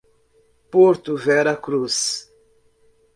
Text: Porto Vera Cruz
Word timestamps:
Porto 0.71 1.15
Vera 1.15 1.55
Cruz 1.55 2.27